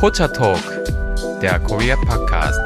[0.00, 0.62] Pocha Talk,
[1.42, 2.58] der Korea Podcast.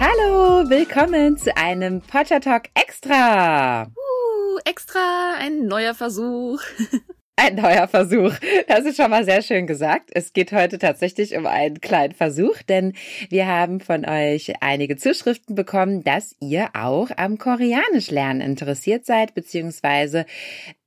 [0.00, 3.84] Hallo, willkommen zu einem Pocha Talk Extra.
[3.84, 6.60] Uh, extra, ein neuer Versuch.
[7.36, 8.34] Ein neuer Versuch.
[8.68, 10.10] Das ist schon mal sehr schön gesagt.
[10.12, 12.92] Es geht heute tatsächlich um einen kleinen Versuch, denn
[13.30, 19.34] wir haben von euch einige Zuschriften bekommen, dass ihr auch am Koreanisch lernen interessiert seid,
[19.34, 20.26] beziehungsweise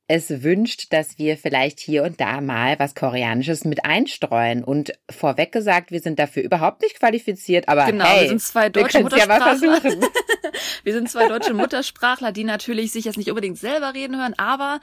[0.08, 4.64] es wünscht, dass wir vielleicht hier und da mal was Koreanisches mit einstreuen.
[4.64, 8.70] Und vorweg gesagt, wir sind dafür überhaupt nicht qualifiziert, aber genau, hey, wir sind zwei
[8.70, 9.80] deutsche ja Muttersprachler.
[9.82, 10.06] versuchen.
[10.84, 14.80] wir sind zwei deutsche Muttersprachler, die natürlich sich jetzt nicht unbedingt selber reden hören, aber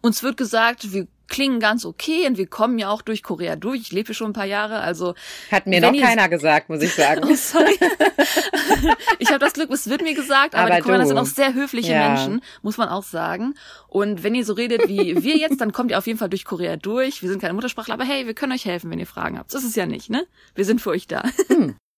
[0.00, 3.80] uns wird gesagt, wir klingen ganz okay und wir kommen ja auch durch Korea durch.
[3.80, 5.14] Ich lebe hier schon ein paar Jahre, also
[5.50, 7.22] Hat mir noch keiner gesagt, muss ich sagen.
[7.24, 7.76] Oh, sorry.
[9.18, 11.54] ich habe das Glück, es wird mir gesagt, aber, Aber die Koreaner sind auch sehr
[11.54, 12.08] höfliche Ja.
[12.08, 13.54] Menschen, muss man auch sagen.
[13.88, 16.44] Und wenn ihr so redet wie wir jetzt, dann kommt ihr auf jeden Fall durch
[16.44, 17.22] Korea durch.
[17.22, 19.50] Wir sind keine Muttersprachler, aber hey, wir können euch helfen, wenn ihr Fragen habt.
[19.50, 20.26] So ist es ja nicht, ne?
[20.54, 21.22] Wir sind für euch da.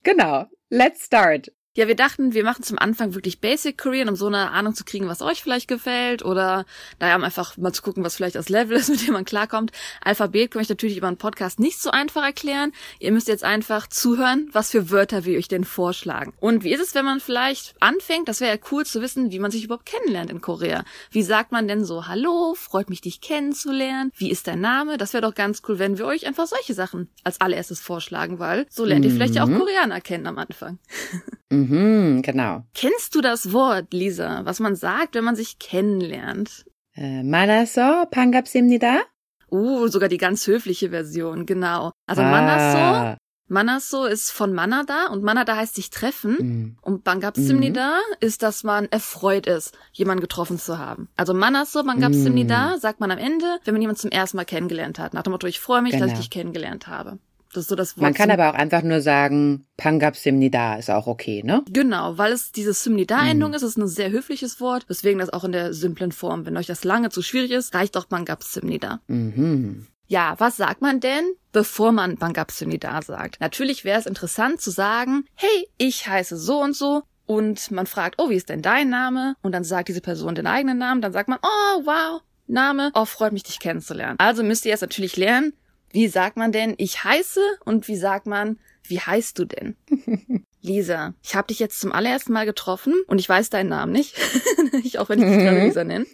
[0.03, 0.47] Genau.
[0.71, 1.51] Let's start.
[1.77, 4.83] Ja, wir dachten, wir machen zum Anfang wirklich Basic Korean, um so eine Ahnung zu
[4.83, 6.65] kriegen, was euch vielleicht gefällt oder
[7.01, 9.73] naja, um einfach mal zu gucken, was vielleicht das Level ist, mit dem man klarkommt.
[10.03, 12.73] Alphabet kann ich natürlich über einen Podcast nicht so einfach erklären.
[12.99, 16.33] Ihr müsst jetzt einfach zuhören, was für Wörter wir euch denn vorschlagen.
[16.41, 18.27] Und wie ist es, wenn man vielleicht anfängt?
[18.27, 20.83] Das wäre ja cool zu wissen, wie man sich überhaupt kennenlernt in Korea.
[21.11, 24.13] Wie sagt man denn so, hallo, freut mich, dich kennenzulernen.
[24.17, 24.97] Wie ist dein Name?
[24.97, 28.65] Das wäre doch ganz cool, wenn wir euch einfach solche Sachen als allererstes vorschlagen, weil
[28.71, 29.59] so lernt ihr vielleicht ja auch Mhm.
[29.59, 30.79] Koreaner kennen am Anfang.
[31.51, 32.65] Mhm, genau.
[32.75, 36.65] Kennst du das Wort, Lisa, was man sagt, wenn man sich kennenlernt?
[36.95, 39.03] Äh, manaso pangapsimnida?
[39.51, 41.93] Uh, sogar die ganz höfliche Version, genau.
[42.07, 42.31] Also ah.
[42.31, 43.17] manaso,
[43.49, 46.79] manaso ist von manada und manada heißt sich treffen mhm.
[46.83, 48.17] und pangapsimnida mhm.
[48.19, 51.09] ist, dass man erfreut ist, jemanden getroffen zu haben.
[51.17, 52.81] Also manaso pangapsimnida mhm.
[52.81, 55.47] sagt man am Ende, wenn man jemanden zum ersten Mal kennengelernt hat, nach dem Motto,
[55.47, 56.07] ich freue mich, genau.
[56.07, 56.23] dass ich genau.
[56.23, 57.21] dich kennengelernt habe.
[57.57, 60.91] Das ist so das Wort Man kann aber auch einfach nur sagen, Pangab Simnida ist
[60.91, 61.65] auch okay, ne?
[61.71, 63.57] Genau, weil es diese Simnida-Endung mhm.
[63.57, 66.67] ist, ist ein sehr höfliches Wort, weswegen das auch in der simplen Form, wenn euch
[66.67, 69.01] das lange zu schwierig ist, reicht auch Pangab Simnida.
[69.07, 69.87] Mhm.
[70.07, 73.41] Ja, was sagt man denn, bevor man Pangab Simnida sagt?
[73.41, 78.17] Natürlich wäre es interessant zu sagen, hey, ich heiße so und so und man fragt,
[78.19, 79.35] oh, wie ist denn dein Name?
[79.41, 83.07] Und dann sagt diese Person den eigenen Namen, dann sagt man, oh, wow, Name, oh,
[83.07, 84.17] freut mich, dich kennenzulernen.
[84.19, 85.55] Also müsst ihr jetzt natürlich lernen,
[85.97, 87.41] wie sagt man denn, ich heiße?
[87.65, 89.77] Und wie sagt man, wie heißt du denn?
[90.61, 94.15] Lisa, ich habe dich jetzt zum allerersten Mal getroffen und ich weiß deinen Namen nicht.
[94.85, 95.65] ich, auch wenn ich dich gerade Mhm.
[95.65, 96.07] Lisa nenne.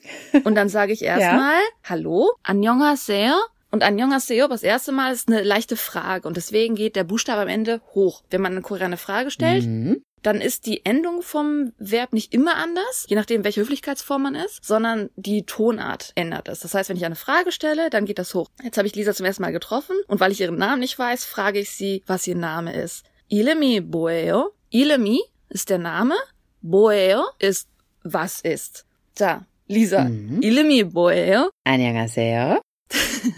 [0.44, 3.34] Und dann sage ich erstmal, hallo, annyeonghaseyo.
[3.72, 7.48] Und annyeonghaseyo, das erste Mal, ist eine leichte Frage und deswegen geht der Buchstabe am
[7.48, 8.22] Ende hoch.
[8.30, 12.55] Wenn man eine koreanische Frage stellt, Mhm dann ist die Endung vom Verb nicht immer
[12.55, 16.59] anders, je nachdem, welche Höflichkeitsform man ist, sondern die Tonart ändert es.
[16.59, 18.49] Das heißt, wenn ich eine Frage stelle, dann geht das hoch.
[18.63, 21.23] Jetzt habe ich Lisa zum ersten Mal getroffen und weil ich ihren Namen nicht weiß,
[21.23, 23.05] frage ich sie, was ihr Name ist.
[23.29, 24.51] Ilemi Boeo.
[24.69, 26.15] Ilemi ist der Name.
[26.61, 27.69] Boeo ist
[28.03, 28.85] was ist.
[29.15, 30.05] Da, Lisa.
[30.05, 30.41] Mhm.
[30.41, 31.51] Ilemi Boeo.
[31.63, 32.61] 안녕하세요.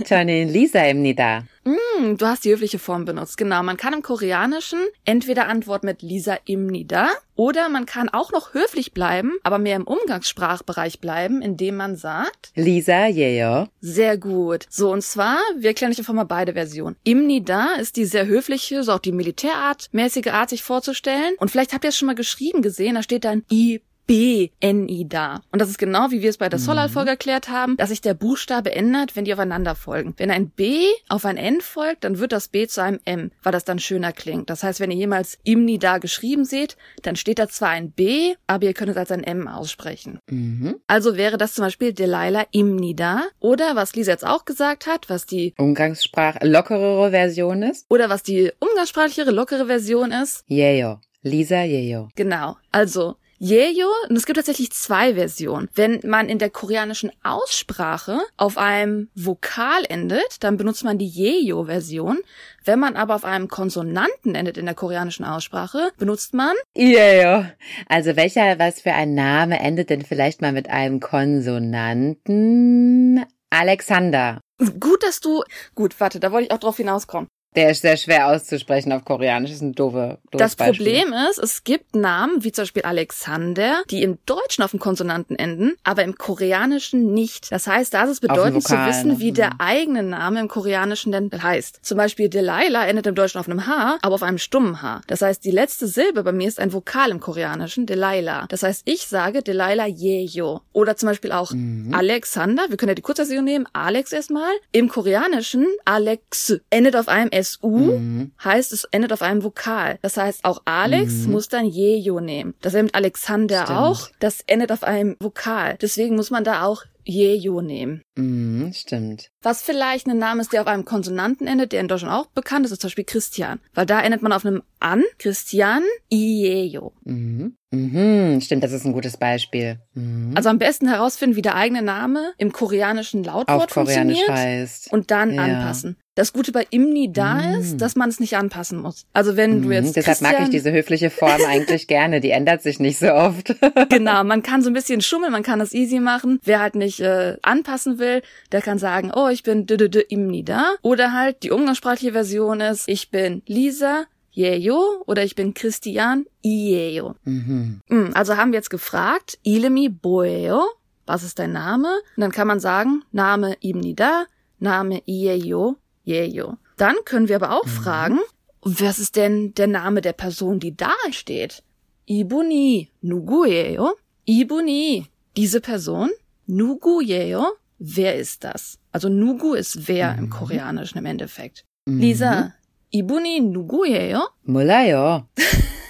[0.06, 1.46] 저는 리사입니다.
[1.65, 3.37] Mm, du hast die höfliche Form benutzt.
[3.37, 8.55] Genau, man kann im Koreanischen entweder antworten mit Lisa Imnida oder man kann auch noch
[8.55, 13.69] höflich bleiben, aber mehr im Umgangssprachbereich bleiben, indem man sagt Lisa Yeo.
[13.81, 14.67] Sehr gut.
[14.69, 16.97] So, und zwar, wir erklären euch einfach mal beide Versionen.
[17.03, 21.35] Imnida ist die sehr höfliche, so auch die Militärart mäßige Art, sich vorzustellen.
[21.39, 25.41] Und vielleicht habt ihr es schon mal geschrieben gesehen, da steht dann I BNI da.
[25.51, 26.65] Und das ist genau, wie wir es bei der mhm.
[26.65, 30.15] Solar-Folge erklärt haben, dass sich der Buchstabe ändert, wenn die aufeinander folgen.
[30.17, 33.53] Wenn ein B auf ein N folgt, dann wird das B zu einem M, weil
[33.53, 34.51] das dann schöner klingt.
[34.51, 38.35] Das heißt, wenn ihr jemals Imni da geschrieben seht, dann steht da zwar ein B,
[38.47, 40.19] aber ihr könnt es als ein M aussprechen.
[40.31, 40.77] Mhm.
[40.87, 43.23] Also wäre das zum Beispiel Delilah Imni da.
[43.41, 47.87] Oder was Lisa jetzt auch gesagt hat, was die Umgangssprach lockerere Version ist.
[47.89, 50.45] Oder was die umgangssprachlichere, lockere Version ist.
[50.51, 50.99] Yeah, yo.
[51.23, 52.11] Lisa Yeo.
[52.17, 52.57] Genau.
[52.71, 55.69] Also, Jeyo, und es gibt tatsächlich zwei Versionen.
[55.75, 62.21] Wenn man in der koreanischen Aussprache auf einem Vokal endet, dann benutzt man die Jeyo-Version.
[62.65, 67.47] Wenn man aber auf einem Konsonanten endet in der koreanischen Aussprache, benutzt man 예요.
[67.89, 73.25] Also welcher, was für ein Name endet denn vielleicht mal mit einem Konsonanten?
[73.51, 74.41] Alexander.
[74.81, 75.43] Gut, dass du.
[75.75, 77.29] Gut, warte, da wollte ich auch drauf hinauskommen.
[77.57, 79.51] Der ist sehr schwer auszusprechen auf Koreanisch.
[79.51, 80.87] Das ist ein doofe, doofes Das Beispiel.
[81.03, 85.37] Problem ist, es gibt Namen, wie zum Beispiel Alexander, die im Deutschen auf dem Konsonanten
[85.39, 87.53] enden, aber im Koreanischen nicht.
[87.53, 89.61] Das heißt, da ist es bedeutend zu wissen, wie der Mhm.
[89.61, 91.79] eigene Name im Koreanischen denn heißt.
[91.83, 95.03] Zum Beispiel Delilah endet im Deutschen auf einem H, aber auf einem stummen H.
[95.07, 98.47] Das heißt, die letzte Silbe bei mir ist ein Vokal im Koreanischen, Delilah.
[98.49, 100.61] Das heißt, ich sage Delilah Yeyo.
[100.73, 101.95] Oder zum Beispiel auch Mhm.
[101.95, 104.53] Alexander, wir können ja die Kurzversion nehmen, Alex erstmal.
[104.73, 107.69] Im Koreanischen Alex endet auf einem SU
[107.99, 108.33] Mhm.
[108.43, 109.99] heißt, es endet auf einem Vokal.
[110.03, 111.33] Das heißt, auch Alex Mhm.
[111.33, 112.55] muss dann Jejo nehmen.
[112.63, 113.79] Dasselbe mit Alexander Stimmt.
[113.79, 114.09] auch.
[114.21, 115.77] Das endet auf einem Vokal.
[115.81, 118.03] Deswegen muss man da auch Jejo nehmen.
[118.17, 119.29] Mhm, stimmt.
[119.43, 122.65] Was vielleicht ein Name ist, der auf einem Konsonanten endet, der in Deutschland auch bekannt
[122.67, 123.61] ist, ist zum Beispiel Christian.
[123.75, 125.03] Weil da endet man auf einem An.
[125.19, 126.93] Christian Iejo.
[127.05, 127.57] Mhm.
[127.73, 129.81] Mhm, stimmt, das ist ein gutes Beispiel.
[129.95, 130.33] Mhm.
[130.37, 134.93] Also am besten herausfinden, wie der eigene Name im koreanischen auf Lautwort Koreanisch funktioniert heißt.
[134.93, 135.43] und dann Ja.
[135.43, 135.97] anpassen.
[136.17, 137.61] Das Gute bei Imni da Mm.
[137.61, 139.05] ist, dass man es nicht anpassen muss.
[139.13, 142.21] Also wenn du Mhm, jetzt Deshalb mag ich Christian- diese höfliche Form eigentlich gerne.
[142.21, 143.49] Die ändert sich nicht so oft.
[143.89, 146.39] Genau, man kann so ein bisschen schummeln, man kann das easy machen.
[146.45, 150.01] Wer halt nicht äh, anpassen will, der kann sagen, oh, ich bin d -d -d
[150.09, 150.75] Imni da.
[150.83, 157.15] Oder halt die umgangssprachliche Version ist, ich bin Lisa Jejo oder ich bin Christian Iejo.
[157.25, 157.81] mhm.
[157.89, 160.65] Hm, Also haben wir jetzt gefragt, Ilemi Boeo,
[161.07, 161.89] was ist dein Name?
[162.17, 164.25] Und dann kann man sagen, Name Imni da,
[164.59, 166.57] Name Iejo, Jejo.
[166.77, 168.19] Dann können wir aber auch fragen,
[168.63, 171.63] was ist denn der Name der Person, die da steht?
[172.07, 173.93] Ibuni Nuguyeyo.
[174.27, 175.07] Ibuni,
[175.37, 176.11] diese Person.
[176.47, 177.45] Nuguyeyo,
[177.79, 178.79] wer ist das?
[178.93, 180.31] Also Nugu ist wer im Mhm.
[180.31, 181.65] Koreanischen im Endeffekt.
[181.87, 181.99] Mhm.
[182.01, 182.53] Lisa,
[182.91, 184.23] Ibuni Nuguyeyo.
[184.45, 185.27] Mulayo.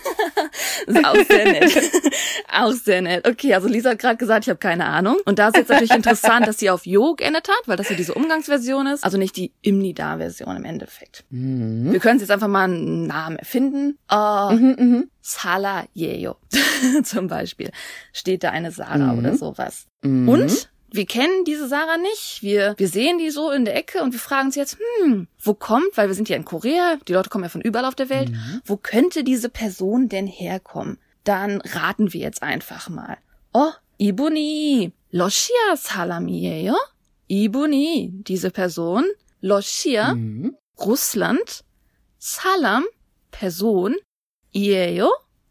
[0.87, 1.91] Ist auch sehr nett.
[2.53, 3.27] auch sehr nett.
[3.29, 5.17] Okay, also Lisa hat gerade gesagt, ich habe keine Ahnung.
[5.25, 7.97] Und da ist jetzt natürlich interessant, dass sie auf Jo geendet hat, weil das ja
[7.97, 9.05] diese Umgangsversion ist.
[9.05, 11.25] Also nicht die Imnida-Version im Endeffekt.
[11.31, 11.93] Mhm.
[11.93, 13.99] Wir können jetzt einfach mal einen Namen erfinden.
[14.11, 15.11] Äh, Mhm, mhm.
[15.21, 16.37] Sala Yeyo
[17.05, 17.71] zum Beispiel.
[18.13, 19.19] Steht da eine Sarah Mhm.
[19.19, 19.87] oder sowas.
[20.03, 20.29] Mhm.
[20.29, 22.39] Und wir kennen diese Sarah nicht.
[22.43, 25.53] Wir, wir sehen die so in der Ecke und wir fragen uns jetzt, hm, wo
[25.55, 28.09] kommt, weil wir sind ja in Korea, die Leute kommen ja von überall auf der
[28.09, 28.63] Welt, Mhm.
[28.65, 30.99] wo könnte diese Person denn herkommen?
[31.25, 33.17] Dann raten wir jetzt einfach mal.
[33.53, 36.77] Oh, Ibuni, Loshia Salamieyo?
[37.29, 39.05] Ibuni, diese Person,
[39.41, 40.57] Loshia, Mhm.
[40.79, 41.65] Russland,
[42.19, 42.85] Salam,
[43.31, 43.97] Person,
[44.55, 45.11] Ieyo,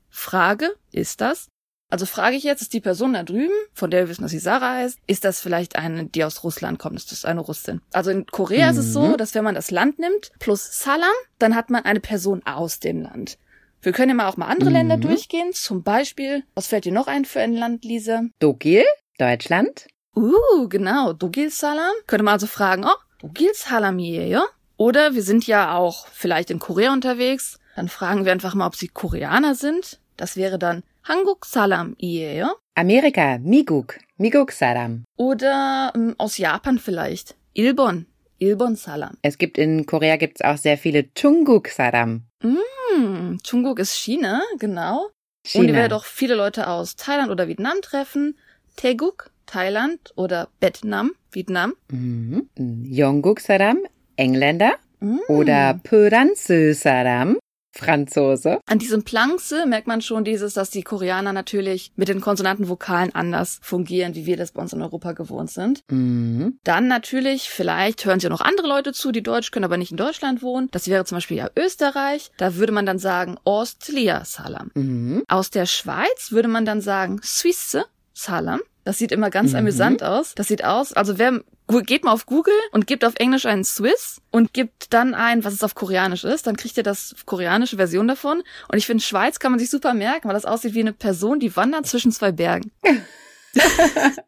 [0.09, 1.49] Frage, ist das?
[1.93, 4.39] Also frage ich jetzt, ist die Person da drüben, von der wir wissen, dass sie
[4.39, 6.95] Sarah heißt, ist das vielleicht eine, die aus Russland kommt?
[6.95, 7.81] Ist das eine Russin?
[7.91, 9.17] Also in Korea ist es so, Mhm.
[9.17, 13.03] dass wenn man das Land nimmt plus Salam, dann hat man eine Person aus dem
[13.03, 13.37] Land.
[13.83, 14.75] Wir können ja mal auch mal andere Mhm.
[14.75, 15.53] Länder durchgehen.
[15.53, 18.23] Zum Beispiel, was fällt dir noch ein für ein Land, Lisa?
[18.39, 18.85] Dogil,
[19.19, 19.85] Deutschland.
[20.15, 21.93] Uh, genau, Dogil Salam.
[22.07, 24.43] Könnte man also fragen, oh, Dogil Salam ja?
[24.77, 27.59] Oder wir sind ja auch vielleicht in Korea unterwegs.
[27.75, 29.99] Dann fragen wir einfach mal, ob sie Koreaner sind.
[30.17, 32.53] Das wäre dann Hanguk Salam ja?
[32.75, 35.03] Amerika, Miguk, Miguk Saram.
[35.17, 37.35] Oder ähm, aus Japan vielleicht.
[37.53, 38.05] Ilbon,
[38.39, 39.17] Ilbon Salam.
[39.21, 42.23] Es gibt in Korea gibt's auch sehr viele Chunguk Saram.
[42.41, 45.05] Hm, Chunguk ist China, genau.
[45.05, 45.11] Und
[45.43, 45.73] ihr China.
[45.73, 48.37] werdet auch viele Leute aus Thailand oder Vietnam treffen.
[48.77, 51.73] Teguk, Thailand oder Vietnam, Vietnam.
[51.91, 52.49] Mhm.
[52.57, 53.79] Yongguk Saram,
[54.15, 54.75] Engländer.
[55.01, 55.19] Mm.
[55.27, 57.37] Oder Puransu Saram,
[57.73, 58.59] Franzose.
[58.67, 63.59] An diesem Plankse merkt man schon dieses, dass die Koreaner natürlich mit den Konsonantenvokalen anders
[63.61, 65.83] fungieren, wie wir das bei uns in Europa gewohnt sind.
[65.89, 66.59] Mhm.
[66.63, 69.97] Dann natürlich, vielleicht hören sie noch andere Leute zu, die Deutsch können, aber nicht in
[69.97, 70.69] Deutschland wohnen.
[70.71, 72.31] Das wäre zum Beispiel ja Österreich.
[72.37, 74.71] Da würde man dann sagen Ostlia Salam.
[74.75, 75.23] Mhm.
[75.27, 78.59] Aus der Schweiz würde man dann sagen Suisse Salam.
[78.83, 79.59] Das sieht immer ganz Mhm.
[79.59, 80.35] amüsant aus.
[80.35, 81.41] Das sieht aus, also wer
[81.81, 85.53] geht mal auf Google und gibt auf Englisch einen Swiss und gibt dann ein, was
[85.53, 88.43] es auf Koreanisch ist, dann kriegt ihr das koreanische Version davon.
[88.67, 91.39] Und ich finde, Schweiz kann man sich super merken, weil das aussieht wie eine Person,
[91.39, 92.71] die wandert zwischen zwei Bergen.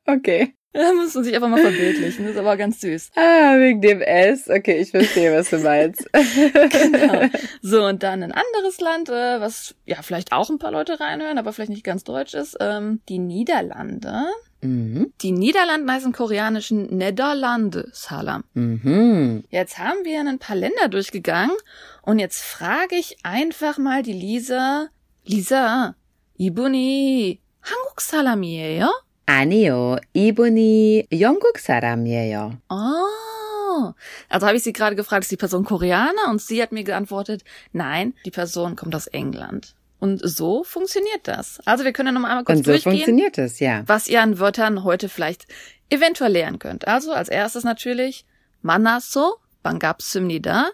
[0.05, 0.55] Okay.
[0.75, 2.25] Da muss man sich einfach mal verbildlichen.
[2.25, 3.11] Das ist aber ganz süß.
[3.15, 4.49] Ah, wegen dem S.
[4.49, 6.09] Okay, ich verstehe, was du meinst.
[6.13, 7.29] Genau.
[7.61, 11.37] So, und dann ein anderes Land, äh, was ja vielleicht auch ein paar Leute reinhören,
[11.37, 14.25] aber vielleicht nicht ganz deutsch ist, ähm, die Niederlande.
[14.64, 15.12] Mhm.
[15.22, 18.44] Die Niederlande heißen im Koreanischen Nederlande Salam.
[18.54, 19.44] Mhm.
[19.50, 21.56] Jetzt haben wir ein paar Länder durchgegangen
[22.02, 24.88] und jetzt frage ich einfach mal die Lisa,
[25.24, 25.94] Lisa,
[26.40, 29.04] 이분이 한국 사람이에요?
[29.26, 32.58] 아니요, 이분이 영국 사람이에요.
[32.70, 33.92] Oh.
[34.30, 36.30] Also habe ich sie gerade gefragt, ist die Person Koreaner?
[36.30, 39.74] Und sie hat mir geantwortet, nein, die Person kommt aus England.
[39.99, 41.59] Und so funktioniert das.
[41.65, 43.83] Also wir können nochmal einmal kurz Und so durchgehen, funktioniert es, ja.
[43.87, 45.47] was ihr an Wörtern heute vielleicht
[45.89, 46.87] eventuell lernen könnt.
[46.87, 48.25] Also als erstes natürlich
[48.61, 50.69] Manaso, Bangapsymnida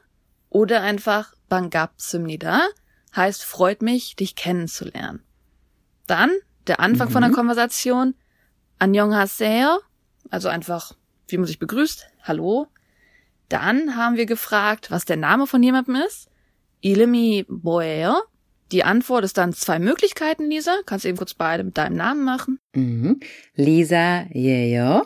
[0.49, 2.61] oder einfach Bangapsymnida
[3.15, 5.23] heißt freut mich, dich kennenzulernen.
[6.07, 6.31] Dann
[6.67, 7.35] der Anfang von der Mhm.
[7.35, 8.15] Konversation
[8.79, 9.79] Annyeonghaseyo,
[10.29, 10.93] also einfach
[11.27, 12.67] wie man sich begrüßt, hallo.
[13.49, 16.29] Dann haben wir gefragt, was der Name von jemandem ist.
[16.81, 18.15] Ilemi Boeo.
[18.71, 20.77] Die Antwort ist dann zwei Möglichkeiten, Lisa.
[20.85, 22.59] Kannst eben kurz beide mit deinem Namen machen.
[22.73, 23.19] Mhm.
[23.55, 25.05] Lisa Jejo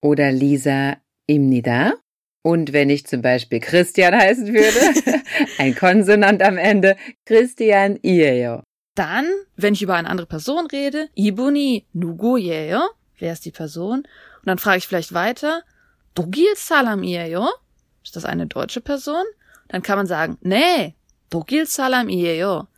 [0.00, 1.94] oder Lisa Imnida.
[2.42, 5.24] Und wenn ich zum Beispiel Christian heißen würde,
[5.58, 8.62] ein Konsonant am Ende, Christian Jejo.
[8.94, 9.26] Dann,
[9.56, 12.82] wenn ich über eine andere Person rede, Ibuni Nugu Jejo,
[13.18, 13.98] wer ist die Person?
[14.00, 15.62] Und dann frage ich vielleicht weiter,
[16.14, 17.48] Dugil Salam Jejo,
[18.04, 19.24] ist das eine deutsche Person?
[19.66, 20.94] Dann kann man sagen, nee,
[21.30, 22.68] Dogil Salam Jejo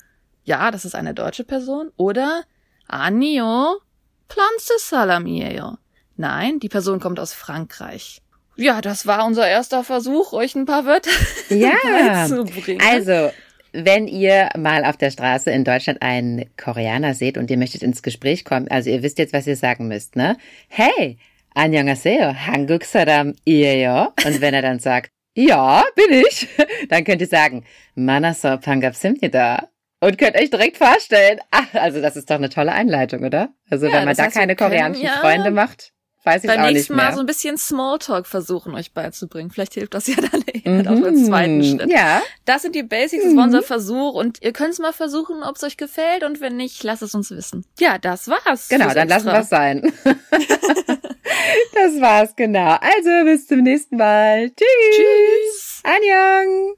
[0.48, 1.92] Ja, das ist eine deutsche Person.
[1.98, 2.44] Oder
[2.88, 3.78] Anio
[4.28, 5.78] Planze Salam Ieyo.
[6.18, 8.22] Nein, die Person kommt aus Frankreich.
[8.56, 11.10] Ja, das war unser erster Versuch, euch ein paar Wörter
[11.50, 12.82] Ja, beizubringen.
[12.88, 13.32] also
[13.72, 18.04] wenn ihr mal auf der Straße in Deutschland einen Koreaner seht und ihr möchtet ins
[18.04, 20.38] Gespräch kommen, also ihr wisst jetzt, was ihr sagen müsst, ne?
[20.68, 21.18] Hey,
[21.56, 24.14] 안녕하세요, 한국 사람이에요.
[24.26, 26.48] Und wenn er dann sagt, ja, bin ich,
[26.90, 27.64] dann könnt ihr sagen,
[27.96, 29.68] 만나서 반갑습니다.
[30.01, 33.49] Und könnt euch direkt vorstellen, ach, also das ist doch eine tolle Einleitung, oder?
[33.69, 36.61] Also Ja, wenn man da heißt, keine können koreanischen ja Freunde macht, weiß ich beim
[36.61, 37.07] auch nicht nächsten mehr.
[37.07, 39.51] Mal so ein bisschen Smalltalk versuchen, euch beizubringen.
[39.51, 41.91] Vielleicht hilft das ja dann eher auf den zweiten Mhm, Schritt.
[41.91, 45.43] Ja, Das sind die Basics, das war unser Versuch und ihr könnt es mal versuchen,
[45.43, 47.65] ob es euch gefällt und wenn nicht, lasst es uns wissen.
[47.81, 48.69] Ja, das war's.
[48.69, 49.33] Genau, dann lassen Extra.
[49.33, 49.93] wir es sein.
[51.75, 52.77] das war's, genau.
[52.81, 54.51] Also bis zum nächsten Mal.
[54.51, 54.97] Tschüss.
[54.97, 55.83] Tschüss.
[55.85, 56.77] Annyeong.